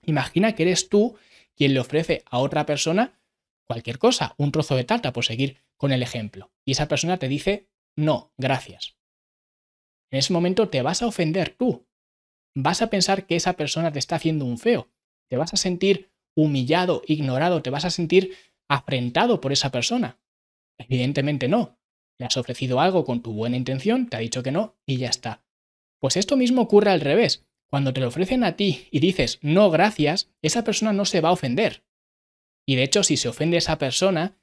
Imagina 0.04 0.54
que 0.54 0.62
eres 0.62 0.88
tú 0.88 1.16
quien 1.54 1.74
le 1.74 1.80
ofrece 1.80 2.22
a 2.26 2.38
otra 2.38 2.66
persona 2.66 3.18
cualquier 3.66 3.98
cosa, 3.98 4.34
un 4.38 4.52
trozo 4.52 4.76
de 4.76 4.84
tarta, 4.84 5.12
por 5.12 5.24
seguir 5.24 5.58
con 5.76 5.92
el 5.92 6.02
ejemplo. 6.02 6.52
Y 6.64 6.72
esa 6.72 6.88
persona 6.88 7.18
te 7.18 7.28
dice, 7.28 7.68
no, 7.96 8.32
gracias. 8.36 8.96
En 10.10 10.18
ese 10.18 10.32
momento 10.32 10.68
te 10.68 10.82
vas 10.82 11.02
a 11.02 11.06
ofender 11.06 11.50
tú. 11.50 11.86
Vas 12.54 12.80
a 12.80 12.90
pensar 12.90 13.26
que 13.26 13.36
esa 13.36 13.54
persona 13.54 13.92
te 13.92 13.98
está 13.98 14.16
haciendo 14.16 14.44
un 14.44 14.58
feo. 14.58 14.88
Te 15.28 15.36
vas 15.36 15.52
a 15.52 15.56
sentir 15.56 16.12
humillado, 16.36 17.02
ignorado, 17.06 17.62
te 17.62 17.70
vas 17.70 17.84
a 17.84 17.90
sentir 17.90 18.34
afrentado 18.68 19.40
por 19.40 19.52
esa 19.52 19.70
persona. 19.70 20.18
Evidentemente 20.78 21.48
no. 21.48 21.78
Le 22.18 22.26
has 22.26 22.36
ofrecido 22.36 22.80
algo 22.80 23.04
con 23.04 23.22
tu 23.22 23.32
buena 23.32 23.56
intención, 23.56 24.08
te 24.08 24.16
ha 24.16 24.20
dicho 24.20 24.42
que 24.42 24.52
no 24.52 24.76
y 24.86 24.98
ya 24.98 25.08
está. 25.08 25.44
Pues 26.00 26.16
esto 26.16 26.36
mismo 26.36 26.62
ocurre 26.62 26.90
al 26.90 27.00
revés. 27.00 27.46
Cuando 27.68 27.92
te 27.92 28.00
lo 28.00 28.08
ofrecen 28.08 28.44
a 28.44 28.56
ti 28.56 28.88
y 28.90 29.00
dices 29.00 29.38
no 29.42 29.70
gracias, 29.70 30.30
esa 30.40 30.64
persona 30.64 30.92
no 30.92 31.04
se 31.04 31.20
va 31.20 31.30
a 31.30 31.32
ofender. 31.32 31.84
Y 32.66 32.76
de 32.76 32.82
hecho, 32.82 33.02
si 33.02 33.16
se 33.16 33.28
ofende 33.28 33.56
esa 33.56 33.78
persona, 33.78 34.36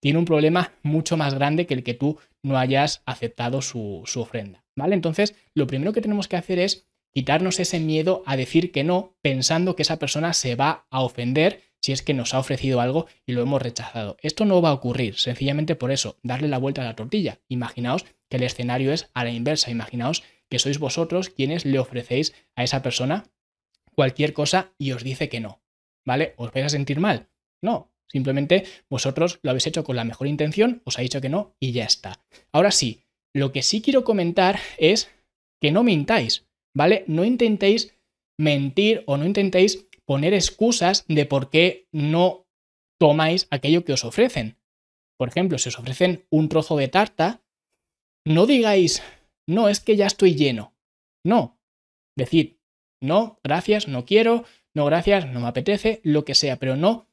tiene 0.00 0.18
un 0.18 0.24
problema 0.24 0.72
mucho 0.82 1.16
más 1.16 1.34
grande 1.34 1.66
que 1.66 1.74
el 1.74 1.82
que 1.82 1.94
tú 1.94 2.18
no 2.42 2.58
hayas 2.58 3.02
aceptado 3.06 3.62
su, 3.62 4.02
su 4.06 4.20
ofrenda. 4.20 4.64
¿Vale? 4.76 4.94
Entonces, 4.94 5.34
lo 5.54 5.66
primero 5.66 5.92
que 5.92 6.00
tenemos 6.00 6.28
que 6.28 6.36
hacer 6.36 6.58
es 6.58 6.86
quitarnos 7.12 7.58
ese 7.58 7.80
miedo 7.80 8.22
a 8.26 8.36
decir 8.36 8.72
que 8.72 8.84
no, 8.84 9.16
pensando 9.20 9.76
que 9.76 9.82
esa 9.82 9.98
persona 9.98 10.32
se 10.32 10.54
va 10.54 10.86
a 10.90 11.00
ofender 11.02 11.62
si 11.80 11.92
es 11.92 12.02
que 12.02 12.14
nos 12.14 12.34
ha 12.34 12.38
ofrecido 12.38 12.80
algo 12.80 13.06
y 13.26 13.32
lo 13.32 13.42
hemos 13.42 13.62
rechazado. 13.62 14.16
Esto 14.20 14.44
no 14.44 14.60
va 14.60 14.70
a 14.70 14.74
ocurrir, 14.74 15.18
sencillamente 15.18 15.76
por 15.76 15.90
eso, 15.90 16.18
darle 16.22 16.48
la 16.48 16.58
vuelta 16.58 16.82
a 16.82 16.84
la 16.84 16.96
tortilla. 16.96 17.40
Imaginaos 17.48 18.04
que 18.28 18.36
el 18.36 18.42
escenario 18.42 18.92
es 18.92 19.10
a 19.14 19.24
la 19.24 19.30
inversa, 19.30 19.70
imaginaos 19.70 20.22
que 20.48 20.58
sois 20.58 20.78
vosotros 20.78 21.30
quienes 21.30 21.64
le 21.64 21.78
ofrecéis 21.78 22.34
a 22.54 22.64
esa 22.64 22.82
persona 22.82 23.24
cualquier 23.94 24.32
cosa 24.32 24.72
y 24.78 24.92
os 24.92 25.04
dice 25.04 25.28
que 25.28 25.40
no. 25.40 25.62
¿Vale? 26.04 26.34
¿Os 26.36 26.52
vais 26.52 26.66
a 26.66 26.70
sentir 26.70 27.00
mal? 27.00 27.29
No, 27.62 27.92
simplemente 28.08 28.64
vosotros 28.88 29.38
lo 29.42 29.50
habéis 29.50 29.66
hecho 29.66 29.84
con 29.84 29.96
la 29.96 30.04
mejor 30.04 30.26
intención, 30.26 30.82
os 30.84 30.98
ha 30.98 31.02
dicho 31.02 31.20
que 31.20 31.28
no 31.28 31.54
y 31.60 31.72
ya 31.72 31.84
está. 31.84 32.24
Ahora 32.52 32.70
sí, 32.70 33.04
lo 33.34 33.52
que 33.52 33.62
sí 33.62 33.82
quiero 33.82 34.04
comentar 34.04 34.58
es 34.78 35.10
que 35.60 35.70
no 35.70 35.82
mintáis, 35.82 36.46
¿vale? 36.74 37.04
No 37.06 37.24
intentéis 37.24 37.94
mentir 38.38 39.04
o 39.06 39.16
no 39.16 39.26
intentéis 39.26 39.86
poner 40.06 40.34
excusas 40.34 41.04
de 41.06 41.26
por 41.26 41.50
qué 41.50 41.88
no 41.92 42.46
tomáis 42.98 43.46
aquello 43.50 43.84
que 43.84 43.92
os 43.92 44.04
ofrecen. 44.04 44.56
Por 45.18 45.28
ejemplo, 45.28 45.58
si 45.58 45.68
os 45.68 45.78
ofrecen 45.78 46.26
un 46.30 46.48
trozo 46.48 46.76
de 46.76 46.88
tarta, 46.88 47.42
no 48.26 48.46
digáis, 48.46 49.02
no, 49.46 49.68
es 49.68 49.80
que 49.80 49.96
ya 49.96 50.06
estoy 50.06 50.34
lleno. 50.34 50.74
No. 51.24 51.60
Decid, 52.16 52.56
no, 53.02 53.38
gracias, 53.44 53.88
no 53.88 54.04
quiero, 54.04 54.44
no, 54.74 54.86
gracias, 54.86 55.26
no 55.26 55.40
me 55.40 55.48
apetece, 55.48 56.00
lo 56.02 56.24
que 56.24 56.34
sea, 56.34 56.56
pero 56.56 56.76
no 56.76 57.09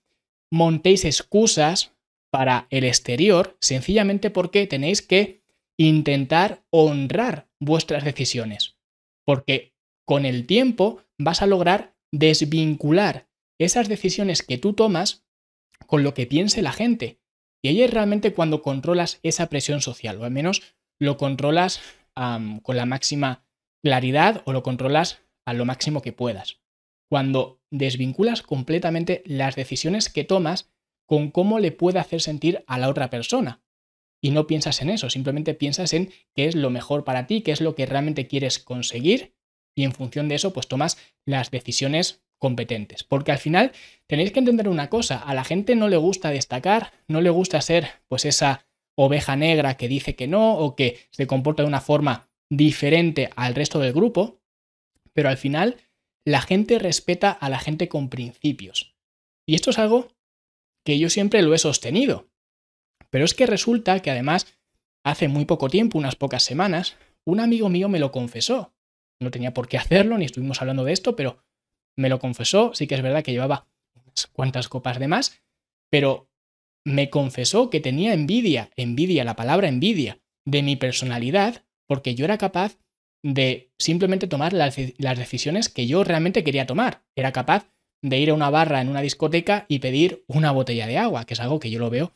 montéis 0.52 1.06
excusas 1.06 1.94
para 2.32 2.68
el 2.70 2.84
exterior 2.84 3.58
sencillamente 3.62 4.30
porque 4.30 4.68
tenéis 4.68 5.02
que 5.02 5.42
intentar 5.78 6.64
honrar 6.70 7.48
vuestras 7.60 8.04
decisiones. 8.04 8.78
Porque 9.26 9.74
con 10.06 10.26
el 10.26 10.46
tiempo 10.46 11.04
vas 11.18 11.42
a 11.42 11.48
lograr 11.48 11.96
desvincular 12.12 13.28
esas 13.60 13.88
decisiones 13.88 14.44
que 14.44 14.58
tú 14.58 14.74
tomas 14.74 15.26
con 15.86 16.04
lo 16.04 16.14
que 16.14 16.28
piense 16.28 16.62
la 16.62 16.72
gente. 16.72 17.20
Y 17.64 17.70
ahí 17.70 17.82
es 17.82 17.92
realmente 17.92 18.34
cuando 18.34 18.62
controlas 18.62 19.20
esa 19.24 19.50
presión 19.50 19.82
social, 19.82 20.22
o 20.22 20.26
al 20.26 20.32
menos 20.32 20.62
lo 21.00 21.18
controlas 21.18 21.82
con 22.14 22.76
la 22.76 22.86
máxima 22.86 23.44
claridad 23.84 24.42
o 24.46 24.54
lo 24.54 24.64
controlas 24.64 25.20
a 25.46 25.54
lo 25.54 25.66
máximo 25.66 26.02
que 26.02 26.14
puedas. 26.14 26.60
Cuando 27.10 27.62
desvinculas 27.72 28.42
completamente 28.42 29.24
las 29.26 29.56
decisiones 29.56 30.10
que 30.10 30.24
tomas 30.24 30.72
con 31.06 31.32
cómo 31.32 31.60
le 31.60 31.72
puede 31.72 32.00
hacer 32.00 32.22
sentir 32.22 32.64
a 32.68 32.78
la 32.78 32.90
otra 32.90 33.10
persona. 33.10 33.62
Y 34.22 34.32
no 34.32 34.48
piensas 34.48 34.82
en 34.82 34.90
eso, 34.90 35.10
simplemente 35.10 35.54
piensas 35.54 35.94
en 35.94 36.12
qué 36.34 36.46
es 36.46 36.56
lo 36.56 36.70
mejor 36.70 37.04
para 37.04 37.28
ti, 37.28 37.42
qué 37.42 37.52
es 37.52 37.62
lo 37.62 37.76
que 37.76 37.86
realmente 37.86 38.28
quieres 38.28 38.60
conseguir 38.60 39.36
y 39.76 39.84
en 39.84 39.94
función 39.94 40.28
de 40.28 40.36
eso 40.36 40.54
pues 40.54 40.68
tomas 40.68 40.98
las 41.24 41.52
decisiones 41.52 42.24
competentes. 42.40 43.04
Porque 43.04 43.32
al 43.32 43.38
final 43.38 43.72
tenéis 44.08 44.32
que 44.32 44.40
entender 44.40 44.70
una 44.70 44.90
cosa, 44.90 45.20
a 45.20 45.34
la 45.34 45.44
gente 45.44 45.76
no 45.76 45.88
le 45.88 45.98
gusta 45.98 46.32
destacar, 46.32 46.94
no 47.08 47.22
le 47.22 47.30
gusta 47.30 47.62
ser 47.62 47.88
pues 48.08 48.26
esa 48.26 48.66
oveja 48.96 49.36
negra 49.36 49.78
que 49.78 49.88
dice 49.88 50.16
que 50.16 50.28
no 50.28 50.58
o 50.58 50.76
que 50.76 51.00
se 51.12 51.28
comporta 51.28 51.62
de 51.62 51.70
una 51.70 51.82
forma 51.82 52.30
diferente 52.50 53.30
al 53.36 53.54
resto 53.54 53.80
del 53.80 53.94
grupo, 53.94 54.42
pero 55.14 55.30
al 55.30 55.38
final 55.38 55.78
la 56.28 56.42
gente 56.42 56.78
respeta 56.80 57.32
a 57.32 57.50
la 57.50 57.60
gente 57.60 57.88
con 57.88 58.10
principios. 58.10 58.96
Y 59.48 59.56
esto 59.56 59.70
es 59.70 59.80
algo 59.80 60.10
que 60.86 61.00
yo 61.00 61.10
siempre 61.10 61.42
lo 61.42 61.54
he 61.54 61.58
sostenido. 61.58 62.30
Pero 63.10 63.26
es 63.26 63.34
que 63.34 63.46
resulta 63.46 64.02
que 64.02 64.12
además 64.12 64.46
hace 65.06 65.28
muy 65.28 65.46
poco 65.46 65.70
tiempo, 65.70 65.98
unas 65.98 66.16
pocas 66.16 66.44
semanas, 66.44 66.98
un 67.26 67.40
amigo 67.40 67.70
mío 67.70 67.90
me 67.90 68.00
lo 68.00 68.12
confesó 68.12 68.74
no 69.20 69.32
tenía 69.32 69.54
por 69.54 69.68
qué 69.68 69.78
hacerlo, 69.78 70.18
ni 70.18 70.26
estuvimos 70.26 70.62
hablando 70.62 70.84
de 70.84 70.94
esto, 70.94 71.16
pero 71.16 71.44
me 71.98 72.10
lo 72.10 72.20
confesó. 72.20 72.74
Sí 72.74 72.88
que 72.88 72.96
es 72.96 73.02
verdad 73.02 73.24
que 73.24 73.32
llevaba 73.32 73.68
unas 73.96 74.28
cuantas 74.28 74.70
copas 74.70 75.00
de 75.00 75.08
más, 75.08 75.42
pero 75.90 76.30
me 76.86 77.10
confesó 77.10 77.70
que 77.70 77.80
tenía 77.80 78.14
envidia, 78.14 78.72
envidia, 78.76 79.24
la 79.24 79.36
palabra 79.36 79.68
envidia, 79.68 80.20
de 80.46 80.64
mi 80.64 80.76
personalidad, 80.76 81.66
porque 81.88 82.16
yo 82.16 82.26
era 82.26 82.38
capaz 82.38 82.78
de 83.24 83.72
simplemente 83.78 84.28
tomar 84.28 84.54
las, 84.54 84.76
decisiones 84.76 85.70
que 85.70 85.88
yo 85.88 86.04
realmente 86.04 86.44
quería 86.44 86.66
tomar. 86.66 87.04
Era 87.16 87.32
capaz 87.32 87.70
de 88.02 88.20
ir 88.20 88.30
a 88.30 88.34
una 88.34 88.50
barra 88.50 88.82
en 88.82 88.90
una 88.90 89.02
discoteca 89.02 89.66
y 89.68 89.80
pedir 89.80 90.24
una 90.28 90.52
botella 90.52 90.88
de 90.88 90.98
agua, 90.98 91.26
que 91.26 91.34
es 91.34 91.40
algo 91.40 91.60
que 91.60 91.70
yo 91.70 91.80
lo 91.80 91.90
veo 91.90 92.14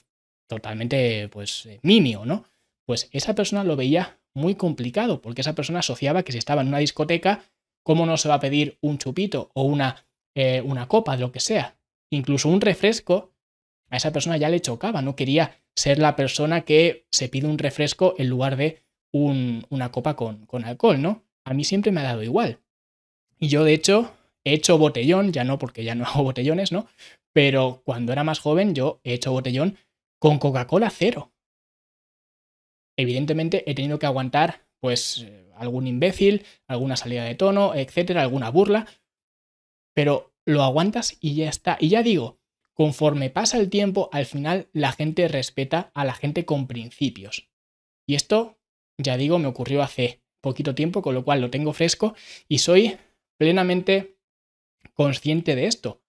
totalmente, 0.48 1.30
pues, 1.30 1.68
nimio, 1.82 2.26
¿no? 2.26 2.46
Pues 2.86 3.10
esa 3.14 3.36
persona 3.36 3.64
lo 3.64 3.76
veía 3.76 4.20
muy 4.34 4.56
complicado, 4.56 5.22
porque 5.22 5.42
esa 5.42 5.56
persona 5.56 5.80
asociaba 5.80 6.24
que 6.24 6.32
si 6.32 6.38
estaba 6.38 6.62
en 6.62 6.68
una 6.68 6.80
discoteca, 6.80 7.44
¿cómo 7.84 8.06
no 8.06 8.18
se 8.18 8.30
va 8.30 8.36
a 8.36 8.40
pedir 8.40 8.78
un 8.82 8.98
chupito 8.98 9.52
o 9.54 9.64
una, 9.64 10.06
eh, 10.36 10.62
una 10.62 10.88
copa, 10.88 11.16
de 11.16 11.22
lo 11.22 11.32
que 11.32 11.40
sea? 11.40 11.78
Incluso 12.12 12.50
un 12.50 12.62
refresco, 12.62 13.32
a 13.90 13.98
esa 13.98 14.12
persona 14.12 14.38
ya 14.38 14.50
le 14.50 14.62
chocaba, 14.62 15.02
no 15.02 15.16
quería 15.16 15.62
ser 15.76 16.00
la 16.00 16.16
persona 16.16 16.62
que 16.62 17.08
se 17.12 17.30
pide 17.30 17.48
un 17.48 17.58
refresco 17.58 18.16
en 18.18 18.28
lugar 18.28 18.56
de 18.58 18.84
una 19.12 19.92
copa 19.92 20.16
con, 20.16 20.46
con 20.46 20.66
alcohol, 20.66 21.02
¿no? 21.02 21.24
A 21.44 21.54
mí 21.54 21.64
siempre 21.64 21.92
me 21.92 22.02
ha 22.02 22.04
dado 22.04 22.24
igual. 22.24 22.60
Y 23.40 23.48
yo, 23.48 23.64
de 23.64 23.74
hecho, 23.74 24.14
he 24.44 24.54
hecho 24.54 24.78
botellón, 24.78 25.34
ya 25.34 25.44
no 25.44 25.58
porque 25.60 25.84
ya 25.84 25.96
no 25.96 26.06
hago 26.08 26.24
botellones, 26.24 26.72
¿no? 26.72 26.88
Pero 27.34 27.82
cuando 27.86 28.12
era 28.12 28.24
más 28.24 28.40
joven 28.40 28.76
yo 28.76 29.00
he 29.04 29.14
hecho 29.14 29.32
botellón 29.32 29.78
con 30.20 30.38
Coca-Cola 30.38 30.90
cero 30.90 31.32
evidentemente 33.02 33.70
he 33.70 33.76
tenido 33.76 34.00
que 34.00 34.06
aguantar 34.06 34.62
pues 34.80 35.28
algún 35.56 35.88
imbécil, 35.88 36.46
alguna 36.68 36.98
salida 36.98 37.24
de 37.24 37.36
tono, 37.36 37.76
etcétera, 37.76 38.24
alguna 38.24 38.50
burla, 38.50 38.88
pero 39.94 40.34
lo 40.46 40.64
aguantas 40.64 41.18
y 41.20 41.36
ya 41.36 41.50
está. 41.50 41.78
Y 41.80 41.90
ya 41.90 42.02
digo, 42.02 42.40
conforme 42.74 43.30
pasa 43.30 43.60
el 43.60 43.70
tiempo, 43.70 44.10
al 44.12 44.26
final 44.26 44.70
la 44.74 44.92
gente 44.92 45.28
respeta 45.28 45.92
a 45.94 46.04
la 46.04 46.14
gente 46.14 46.46
con 46.46 46.66
principios. 46.66 47.50
Y 48.08 48.16
esto, 48.16 48.58
ya 49.02 49.18
digo, 49.18 49.40
me 49.40 49.48
ocurrió 49.48 49.82
hace 49.82 50.22
poquito 50.42 50.76
tiempo, 50.76 51.02
con 51.02 51.14
lo 51.16 51.24
cual 51.24 51.42
lo 51.42 51.50
tengo 51.50 51.74
fresco 51.74 52.16
y 52.48 52.60
soy 52.60 52.98
plenamente 53.38 54.18
consciente 54.94 55.56
de 55.56 55.68
esto, 55.68 56.02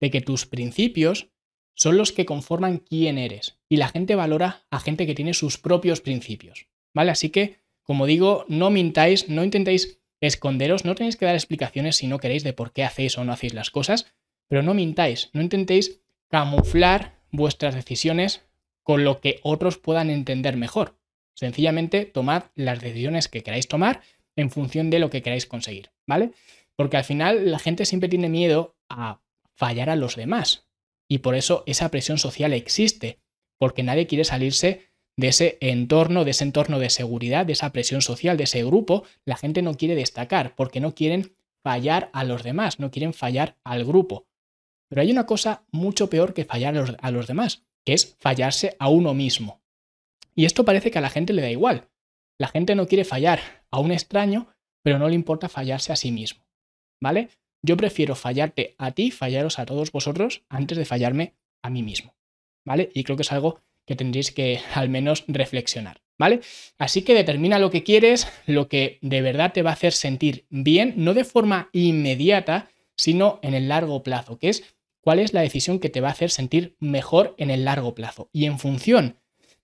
de 0.00 0.10
que 0.10 0.20
tus 0.20 0.46
principios 0.46 1.28
son 1.74 1.96
los 1.96 2.12
que 2.12 2.26
conforman 2.26 2.78
quién 2.78 3.18
eres. 3.18 3.58
Y 3.68 3.76
la 3.76 3.88
gente 3.88 4.14
valora 4.14 4.66
a 4.70 4.80
gente 4.80 5.06
que 5.06 5.14
tiene 5.14 5.34
sus 5.34 5.58
propios 5.58 6.00
principios. 6.00 6.66
¿Vale? 6.92 7.10
Así 7.10 7.30
que, 7.30 7.60
como 7.82 8.06
digo, 8.06 8.44
no 8.48 8.70
mintáis, 8.70 9.28
no 9.28 9.44
intentéis 9.44 10.00
esconderos, 10.20 10.84
no 10.84 10.94
tenéis 10.94 11.16
que 11.16 11.26
dar 11.26 11.34
explicaciones 11.34 11.96
si 11.96 12.08
no 12.08 12.18
queréis 12.18 12.42
de 12.42 12.52
por 12.52 12.72
qué 12.72 12.84
hacéis 12.84 13.16
o 13.18 13.24
no 13.24 13.32
hacéis 13.32 13.54
las 13.54 13.70
cosas, 13.70 14.06
pero 14.48 14.62
no 14.62 14.74
mintáis, 14.74 15.30
no 15.32 15.40
intentéis 15.40 16.00
camuflar 16.28 17.20
vuestras 17.30 17.74
decisiones 17.74 18.42
con 18.82 19.04
lo 19.04 19.20
que 19.20 19.38
otros 19.42 19.78
puedan 19.78 20.10
entender 20.10 20.56
mejor. 20.56 20.97
Sencillamente 21.38 22.04
tomad 22.04 22.46
las 22.56 22.80
decisiones 22.80 23.28
que 23.28 23.44
queráis 23.44 23.68
tomar 23.68 24.00
en 24.34 24.50
función 24.50 24.90
de 24.90 24.98
lo 24.98 25.08
que 25.08 25.22
queráis 25.22 25.46
conseguir, 25.46 25.92
¿vale? 26.04 26.32
Porque 26.74 26.96
al 26.96 27.04
final 27.04 27.52
la 27.52 27.60
gente 27.60 27.84
siempre 27.84 28.08
tiene 28.08 28.28
miedo 28.28 28.74
a 28.88 29.20
fallar 29.54 29.88
a 29.88 29.94
los 29.94 30.16
demás. 30.16 30.66
Y 31.06 31.18
por 31.18 31.36
eso 31.36 31.62
esa 31.66 31.92
presión 31.92 32.18
social 32.18 32.52
existe, 32.52 33.20
porque 33.56 33.84
nadie 33.84 34.08
quiere 34.08 34.24
salirse 34.24 34.88
de 35.16 35.28
ese 35.28 35.58
entorno, 35.60 36.24
de 36.24 36.32
ese 36.32 36.42
entorno 36.42 36.80
de 36.80 36.90
seguridad, 36.90 37.46
de 37.46 37.52
esa 37.52 37.70
presión 37.70 38.02
social, 38.02 38.36
de 38.36 38.42
ese 38.42 38.64
grupo. 38.64 39.04
La 39.24 39.36
gente 39.36 39.62
no 39.62 39.74
quiere 39.74 39.94
destacar, 39.94 40.56
porque 40.56 40.80
no 40.80 40.96
quieren 40.96 41.36
fallar 41.62 42.10
a 42.14 42.24
los 42.24 42.42
demás, 42.42 42.80
no 42.80 42.90
quieren 42.90 43.14
fallar 43.14 43.58
al 43.62 43.84
grupo. 43.84 44.26
Pero 44.88 45.02
hay 45.02 45.12
una 45.12 45.26
cosa 45.26 45.62
mucho 45.70 46.10
peor 46.10 46.34
que 46.34 46.44
fallar 46.44 46.76
a 46.76 46.80
los, 46.80 46.96
a 47.00 47.10
los 47.12 47.28
demás, 47.28 47.62
que 47.84 47.92
es 47.92 48.16
fallarse 48.18 48.74
a 48.80 48.88
uno 48.88 49.14
mismo. 49.14 49.60
Y 50.38 50.44
esto 50.44 50.64
parece 50.64 50.92
que 50.92 50.98
a 50.98 51.00
la 51.00 51.10
gente 51.10 51.32
le 51.32 51.42
da 51.42 51.50
igual. 51.50 51.88
La 52.38 52.46
gente 52.46 52.76
no 52.76 52.86
quiere 52.86 53.04
fallar 53.04 53.40
a 53.72 53.80
un 53.80 53.90
extraño, 53.90 54.46
pero 54.84 55.00
no 55.00 55.08
le 55.08 55.16
importa 55.16 55.48
fallarse 55.48 55.92
a 55.92 55.96
sí 55.96 56.12
mismo. 56.12 56.46
¿Vale? 57.02 57.30
yo 57.60 57.76
prefiero 57.76 58.14
fallarte 58.14 58.76
a 58.78 58.92
ti, 58.92 59.10
fallaros 59.10 59.58
a 59.58 59.66
todos 59.66 59.90
vosotros, 59.90 60.44
antes 60.48 60.78
de 60.78 60.84
fallarme 60.84 61.34
a 61.62 61.70
mí 61.70 61.82
mismo. 61.82 62.14
¿Vale? 62.64 62.90
Y 62.94 63.02
creo 63.04 63.16
que 63.16 63.22
es 63.22 63.32
algo 63.32 63.60
que 63.84 63.96
tendréis 63.96 64.30
que 64.30 64.60
al 64.74 64.88
menos 64.88 65.24
reflexionar. 65.26 66.02
¿Vale? 66.20 66.40
Así 66.78 67.02
que 67.02 67.14
determina 67.14 67.58
lo 67.58 67.70
que 67.70 67.84
quieres, 67.84 68.28
lo 68.46 68.68
que 68.68 68.98
de 69.02 69.22
verdad 69.22 69.52
te 69.52 69.62
va 69.62 69.70
a 69.70 69.74
hacer 69.74 69.92
sentir 69.92 70.46
bien, 70.50 70.94
no 70.96 71.14
de 71.14 71.24
forma 71.24 71.68
inmediata, 71.72 72.70
sino 72.96 73.38
en 73.42 73.54
el 73.54 73.68
largo 73.68 74.02
plazo, 74.02 74.38
que 74.38 74.48
es 74.48 74.76
cuál 75.00 75.20
es 75.20 75.32
la 75.32 75.42
decisión 75.42 75.78
que 75.78 75.90
te 75.90 76.00
va 76.00 76.08
a 76.08 76.12
hacer 76.12 76.30
sentir 76.30 76.76
mejor 76.80 77.34
en 77.38 77.50
el 77.50 77.64
largo 77.64 77.94
plazo. 77.94 78.30
Y 78.32 78.46
en 78.46 78.58
función 78.58 79.16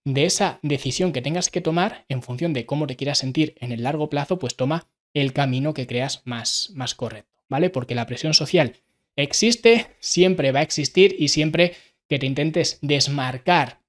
de 0.04 0.26
esa 0.26 0.58
decisión 0.62 1.12
que 1.12 1.22
tengas 1.22 1.50
que 1.50 1.60
tomar, 1.60 2.04
en 2.08 2.22
función 2.22 2.52
de 2.52 2.66
cómo 2.66 2.86
te 2.86 2.96
quieras 2.96 3.18
sentir 3.18 3.54
en 3.58 3.72
el 3.72 3.82
largo 3.82 4.10
plazo, 4.10 4.38
pues 4.38 4.56
toma 4.56 4.86
el 5.14 5.32
camino 5.32 5.74
que 5.74 5.86
creas 5.86 6.22
más, 6.24 6.70
más 6.74 6.94
correcto, 6.94 7.42
¿vale? 7.48 7.70
Porque 7.70 7.94
la 7.94 8.06
presión 8.06 8.34
social 8.34 8.76
existe, 9.16 9.88
siempre 10.00 10.52
va 10.52 10.60
a 10.60 10.64
existir 10.64 11.16
y 11.18 11.28
siempre 11.28 11.74
que 12.08 12.18
te 12.18 12.26
intentes 12.26 12.78
desmarcar 12.82 13.80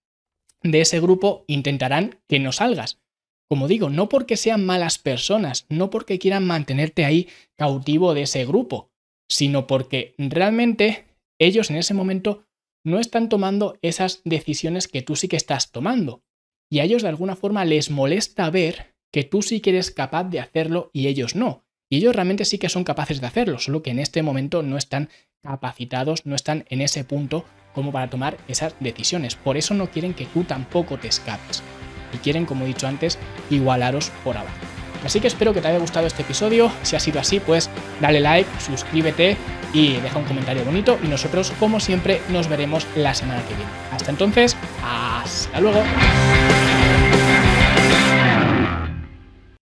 de 0.63 0.81
ese 0.81 1.00
grupo, 1.00 1.43
intentarán 1.48 2.19
que 2.27 2.39
no 2.39 2.51
salgas. 2.51 3.00
Como 3.48 3.67
digo, 3.67 3.89
no 3.89 4.10
porque 4.10 4.38
sean 4.38 4.65
malas 4.65 4.98
personas, 4.98 5.65
no 5.69 5.89
porque 5.89 6.17
quieran 6.17 6.45
mantenerte 6.45 7.05
ahí 7.05 7.29
cautivo 7.55 8.13
de 8.13 8.24
ese 8.24 8.45
grupo, 8.45 8.89
sino 9.27 9.67
porque 9.67 10.15
realmente 10.17 11.05
ellos 11.38 11.69
en 11.69 11.77
ese 11.77 11.93
momento 11.93 12.45
no 12.86 13.00
están 13.00 13.27
tomando 13.27 13.77
esas 13.82 14.22
decisiones 14.24 14.88
que 14.88 15.01
tú 15.01 15.15
sí 15.15 15.27
que 15.27 15.36
estás 15.36 15.72
tomando. 15.72 16.24
Y 16.70 16.80
a 16.80 16.84
ellos 16.84 17.01
de 17.01 17.10
alguna 17.10 17.36
forma 17.36 17.65
les 17.65 17.89
molesta 17.89 18.50
ver 18.50 18.96
que 19.12 19.24
tú 19.24 19.42
sí 19.42 19.60
que 19.60 19.72
eres 19.72 19.92
capaz 19.92 20.25
de 20.25 20.39
hacerlo 20.39 20.92
y 20.94 21.08
ellos 21.08 21.36
no. 21.36 21.65
Y 21.89 21.98
ellos 21.98 22.15
realmente 22.15 22.46
sí 22.46 22.58
que 22.58 22.70
son 22.70 22.84
capaces 22.84 23.22
de 23.22 23.27
hacerlo, 23.27 23.60
solo 23.60 23.82
que 23.82 23.92
en 23.92 24.00
este 24.00 24.24
momento 24.24 24.63
no 24.63 24.77
están 24.77 25.10
capacitados, 25.42 26.25
no 26.25 26.36
están 26.36 26.65
en 26.70 26.82
ese 26.82 27.04
punto 27.04 27.46
como 27.74 27.92
para 27.92 28.10
tomar 28.10 28.38
esas 28.48 28.75
decisiones. 28.80 29.36
Por 29.36 29.58
eso 29.58 29.74
no 29.74 29.89
quieren 29.92 30.13
que 30.13 30.25
tú 30.25 30.44
tampoco 30.44 30.98
te 30.98 31.08
escapes. 31.08 31.62
Y 32.13 32.18
quieren, 32.18 32.46
como 32.46 32.65
he 32.65 32.68
dicho 32.68 32.88
antes, 32.88 33.20
igualaros 33.50 34.12
por 34.24 34.38
abajo. 34.38 34.75
Así 35.05 35.19
que 35.19 35.27
espero 35.27 35.53
que 35.53 35.62
te 35.62 35.67
haya 35.67 35.77
gustado 35.77 36.07
este 36.07 36.24
episodio. 36.24 36.71
Si 36.81 36.95
ha 36.95 37.00
sido 37.00 37.19
así, 37.19 37.39
pues 37.39 37.69
dale 38.01 38.19
like, 38.19 38.50
suscríbete 38.59 39.38
y 39.71 39.97
deja 39.97 40.17
un 40.17 40.25
comentario 40.25 40.63
bonito. 40.65 40.97
Y 41.03 41.07
nosotros, 41.07 41.53
como 41.59 41.79
siempre, 41.79 42.21
nos 42.29 42.47
veremos 42.47 42.88
la 42.95 43.13
semana 43.13 43.41
que 43.43 43.53
viene. 43.53 43.71
Hasta 43.91 44.12
entonces, 44.12 44.57
hasta 44.83 45.59
luego. 45.59 45.83